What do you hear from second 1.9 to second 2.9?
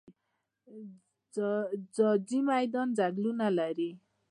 جاجي میدان